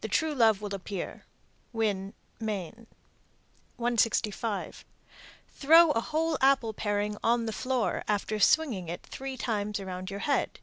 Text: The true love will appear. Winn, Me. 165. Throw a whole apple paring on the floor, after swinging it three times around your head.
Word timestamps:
The 0.00 0.08
true 0.08 0.34
love 0.34 0.60
will 0.60 0.74
appear. 0.74 1.24
Winn, 1.72 2.12
Me. 2.40 2.72
165. 3.76 4.84
Throw 5.46 5.92
a 5.92 6.00
whole 6.00 6.36
apple 6.40 6.72
paring 6.72 7.16
on 7.22 7.46
the 7.46 7.52
floor, 7.52 8.02
after 8.08 8.40
swinging 8.40 8.88
it 8.88 9.04
three 9.04 9.36
times 9.36 9.78
around 9.78 10.10
your 10.10 10.18
head. 10.26 10.58